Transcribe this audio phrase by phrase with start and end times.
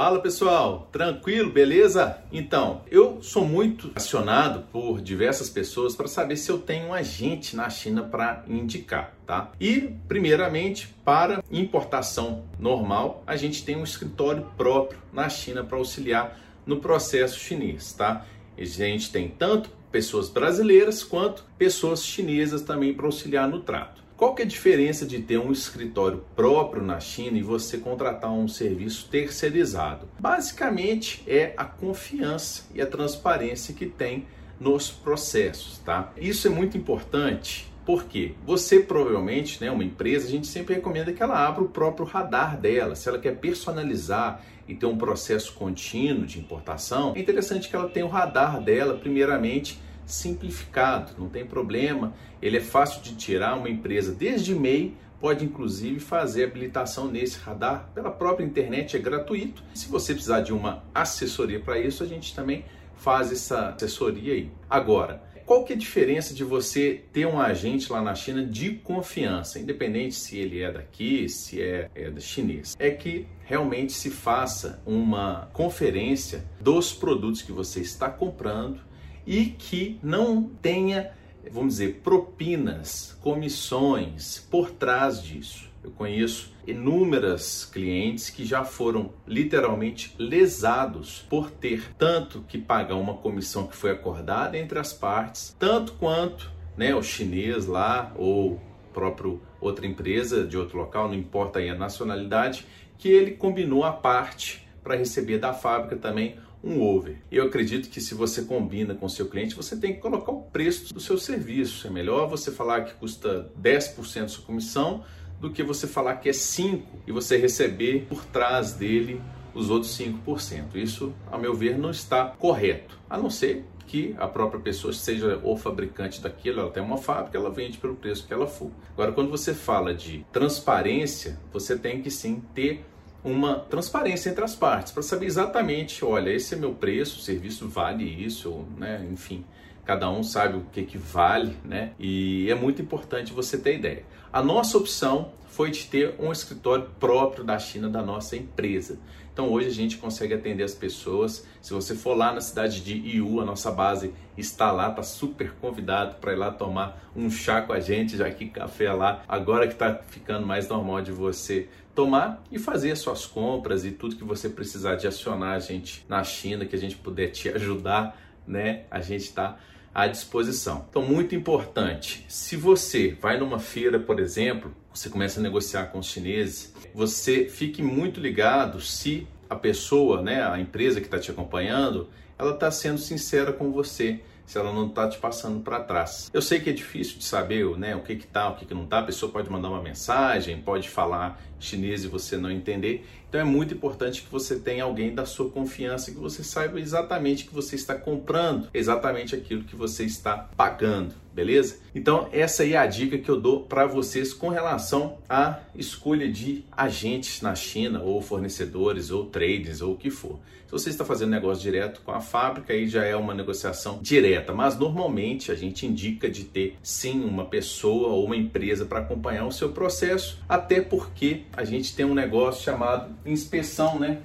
[0.00, 2.22] Fala pessoal, tranquilo, beleza?
[2.30, 7.56] Então, eu sou muito acionado por diversas pessoas para saber se eu tenho um agente
[7.56, 9.50] na China para indicar, tá?
[9.60, 16.38] E, primeiramente, para importação normal, a gente tem um escritório próprio na China para auxiliar
[16.64, 18.24] no processo chinês, tá?
[18.56, 24.07] A gente tem tanto pessoas brasileiras quanto pessoas chinesas também para auxiliar no trato.
[24.18, 28.32] Qual que é a diferença de ter um escritório próprio na China e você contratar
[28.32, 30.08] um serviço terceirizado?
[30.18, 34.26] Basicamente é a confiança e a transparência que tem
[34.58, 36.12] nos processos, tá?
[36.16, 41.22] Isso é muito importante porque você provavelmente, né, uma empresa, a gente sempre recomenda que
[41.22, 42.96] ela abra o próprio radar dela.
[42.96, 47.88] Se ela quer personalizar e ter um processo contínuo de importação, é interessante que ela
[47.88, 53.68] tenha o radar dela, primeiramente, simplificado, não tem problema, ele é fácil de tirar, uma
[53.68, 59.62] empresa desde MEI pode inclusive fazer habilitação nesse radar pela própria internet, é gratuito.
[59.74, 62.64] Se você precisar de uma assessoria para isso, a gente também
[62.96, 64.50] faz essa assessoria aí.
[64.68, 68.72] Agora, qual que é a diferença de você ter um agente lá na China de
[68.72, 72.76] confiança, independente se ele é daqui, se é, é chinês?
[72.78, 78.87] É que realmente se faça uma conferência dos produtos que você está comprando
[79.28, 81.10] e que não tenha,
[81.52, 85.68] vamos dizer, propinas, comissões por trás disso.
[85.84, 93.18] Eu conheço inúmeras clientes que já foram literalmente lesados por ter tanto que pagar uma
[93.18, 98.58] comissão que foi acordada entre as partes, tanto quanto né, o chinês lá ou
[98.94, 103.92] próprio outra empresa de outro local, não importa aí a nacionalidade, que ele combinou a
[103.92, 107.16] parte para receber da fábrica também um over.
[107.30, 110.92] Eu acredito que se você combina com seu cliente, você tem que colocar o preço
[110.92, 111.86] do seu serviço.
[111.86, 115.04] É melhor você falar que custa 10% sua comissão
[115.40, 119.20] do que você falar que é 5% e você receber por trás dele
[119.54, 120.74] os outros 5%.
[120.74, 122.98] Isso, a meu ver, não está correto.
[123.08, 127.38] A não ser que a própria pessoa seja o fabricante daquilo, ela tem uma fábrica,
[127.38, 128.70] ela vende pelo preço que ela for.
[128.92, 132.84] Agora, quando você fala de transparência, você tem que sim ter
[133.22, 137.68] uma transparência entre as partes para saber exatamente, olha, esse é meu preço, o serviço
[137.68, 139.06] vale isso, né?
[139.10, 139.44] Enfim,
[139.84, 141.92] cada um sabe o que, que vale, né?
[141.98, 144.04] E é muito importante você ter ideia.
[144.32, 148.98] A nossa opção foi de ter um escritório próprio da China da nossa empresa.
[149.32, 151.46] Então hoje a gente consegue atender as pessoas.
[151.62, 155.52] Se você for lá na cidade de Iu, a nossa base está lá, tá super
[155.60, 159.66] convidado para ir lá tomar um chá com a gente, já que café lá, agora
[159.66, 164.22] que está ficando mais normal de você tomar e fazer suas compras e tudo que
[164.22, 168.16] você precisar de acionar a gente na China, que a gente puder te ajudar,
[168.46, 168.84] né?
[168.88, 169.58] A gente está
[169.92, 170.86] à disposição.
[170.88, 175.98] Então, muito importante, se você vai numa feira, por exemplo, você começa a negociar com
[175.98, 181.32] os chineses, você fique muito ligado se a pessoa, né, a empresa que está te
[181.32, 186.30] acompanhando, ela está sendo sincera com você se ela não está te passando para trás.
[186.32, 188.72] Eu sei que é difícil de saber né, o que que tá, o que, que
[188.72, 189.00] não tá.
[189.00, 193.06] A pessoa pode mandar uma mensagem, pode falar chinês e você não entender.
[193.28, 197.44] Então é muito importante que você tenha alguém da sua confiança, que você saiba exatamente
[197.44, 201.78] que você está comprando, exatamente aquilo que você está pagando, beleza?
[201.94, 206.30] Então essa aí é a dica que eu dou para vocês com relação à escolha
[206.30, 210.38] de agentes na China, ou fornecedores, ou traders, ou o que for.
[210.68, 214.52] Se você está fazendo negócio direto com a fábrica, aí já é uma negociação direta,
[214.52, 219.46] mas normalmente a gente indica de ter sim uma pessoa ou uma empresa para acompanhar
[219.46, 224.18] o seu processo, até porque a gente tem um negócio chamado inspeção, né?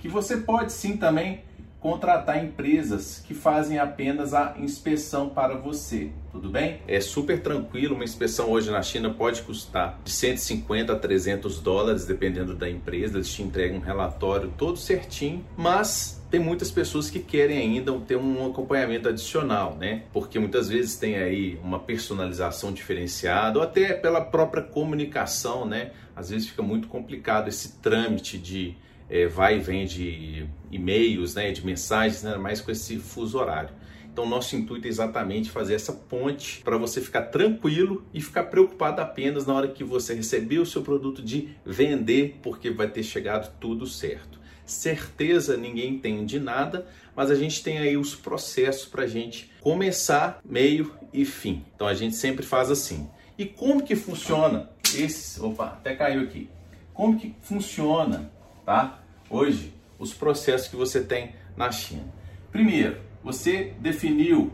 [0.00, 1.42] Que você pode sim também
[1.80, 6.80] contratar empresas que fazem apenas a inspeção para você, tudo bem?
[6.88, 12.04] É super tranquilo, uma inspeção hoje na China pode custar de 150 a 300 dólares,
[12.04, 17.20] dependendo da empresa, eles te entregam um relatório todo certinho, mas tem muitas pessoas que
[17.20, 20.02] querem ainda ter um acompanhamento adicional, né?
[20.12, 25.92] Porque muitas vezes tem aí uma personalização diferenciada ou até pela própria comunicação, né?
[26.14, 28.76] Às vezes fica muito complicado esse trâmite de
[29.08, 33.70] é, vai e vem de e-mails, né, de mensagens, né, mais com esse fuso horário.
[34.12, 39.00] Então, nosso intuito é exatamente fazer essa ponte para você ficar tranquilo e ficar preocupado
[39.00, 43.56] apenas na hora que você receber o seu produto de vender, porque vai ter chegado
[43.60, 44.40] tudo certo.
[44.66, 49.50] Certeza ninguém tem de nada, mas a gente tem aí os processos para a gente
[49.60, 51.64] começar, meio e fim.
[51.74, 53.08] Então a gente sempre faz assim.
[53.38, 55.40] E como que funciona esse?
[55.40, 56.50] Opa, até caiu aqui.
[56.92, 58.30] Como que funciona
[58.68, 59.00] tá?
[59.30, 62.04] Hoje, os processos que você tem na China.
[62.52, 64.52] Primeiro, você definiu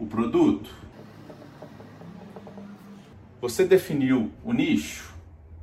[0.00, 0.74] o produto,
[3.40, 5.14] você definiu o nicho.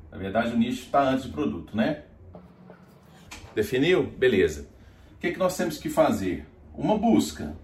[0.10, 2.04] Na verdade, o nicho está antes do produto, né?
[3.54, 4.04] Definiu?
[4.08, 4.66] Beleza.
[5.16, 6.48] O que, que nós temos que fazer?
[6.74, 7.58] Uma busca.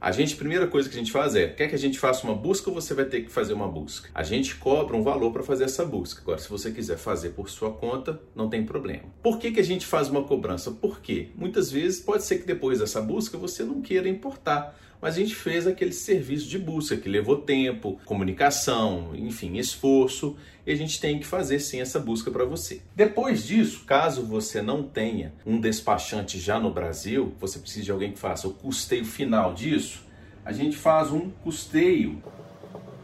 [0.00, 2.34] A gente, primeira coisa que a gente faz é, quer que a gente faça uma
[2.34, 4.08] busca você vai ter que fazer uma busca?
[4.14, 6.22] A gente cobra um valor para fazer essa busca.
[6.22, 9.02] Agora, se você quiser fazer por sua conta, não tem problema.
[9.20, 10.70] Por que, que a gente faz uma cobrança?
[10.70, 15.20] Porque muitas vezes pode ser que depois dessa busca você não queira importar mas a
[15.20, 20.36] gente fez aquele serviço de busca que levou tempo, comunicação, enfim, esforço,
[20.66, 22.82] e a gente tem que fazer sim essa busca para você.
[22.94, 28.12] Depois disso, caso você não tenha um despachante já no Brasil, você precisa de alguém
[28.12, 30.06] que faça o custeio final disso,
[30.44, 32.22] a gente faz um custeio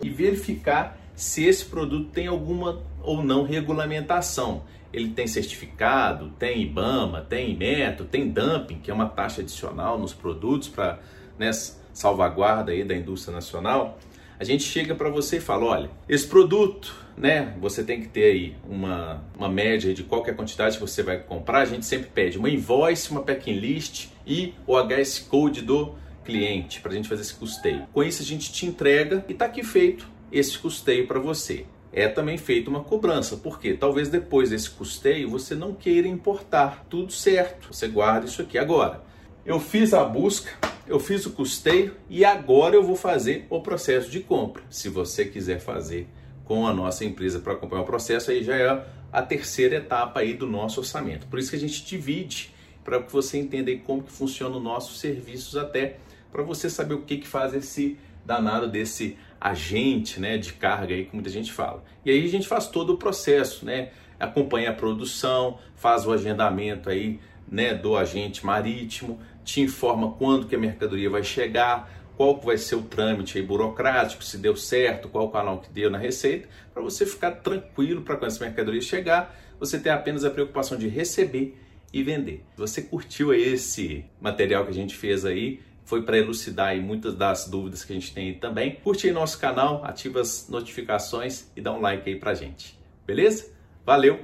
[0.03, 4.65] e verificar se esse produto tem alguma ou não regulamentação.
[4.93, 10.15] Ele tem certificado, tem IBAMA, tem IMETO, tem dumping, que é uma taxa adicional nos
[10.15, 11.01] produtos para
[11.39, 11.51] né,
[11.95, 13.99] salvaguarda aí da indústria nacional,
[14.39, 18.25] a gente chega para você e fala, olha, esse produto, né, você tem que ter
[18.25, 22.37] aí uma, uma média de qualquer quantidade que você vai comprar, a gente sempre pede
[22.37, 25.95] uma invoice, uma packing list e o HS Code do
[26.25, 27.87] cliente para a gente fazer esse custeio.
[27.93, 31.65] Com isso a gente te entrega e está aqui feito esse custeio para você.
[31.93, 37.13] É também feita uma cobrança, porque talvez depois desse custeio você não queira importar tudo
[37.13, 37.73] certo.
[37.73, 39.01] Você guarda isso aqui agora.
[39.47, 40.51] Eu fiz a busca,
[40.87, 44.63] eu fiz o custeio e agora eu vou fazer o processo de compra.
[44.69, 46.09] Se você quiser fazer
[46.45, 50.35] com a nossa empresa para acompanhar o processo, aí já é a terceira etapa aí
[50.35, 51.27] do nosso orçamento.
[51.27, 52.53] Por isso que a gente divide
[52.85, 55.97] para que você entenda como que funciona o nossos serviços até
[56.31, 61.05] para você saber o que que faz esse danado desse agente, né, de carga aí
[61.05, 61.85] que muita gente fala.
[62.05, 63.91] E aí a gente faz todo o processo, né?
[64.19, 67.21] Acompanha a produção, faz o agendamento aí,
[67.55, 72.75] né, do agente marítimo, te informa quando que a mercadoria vai chegar, qual vai ser
[72.75, 76.83] o trâmite aí burocrático, se deu certo, qual o canal que deu na receita, para
[76.83, 81.57] você ficar tranquilo para quando essa mercadoria chegar, você ter apenas a preocupação de receber
[81.93, 82.45] e vender.
[82.55, 87.15] Se você curtiu esse material que a gente fez aí, foi para elucidar aí muitas
[87.15, 88.77] das dúvidas que a gente tem aí também.
[88.83, 92.77] Curte aí nosso canal, ativa as notificações e dá um like aí pra gente.
[93.07, 93.53] Beleza?
[93.87, 94.19] Valeu!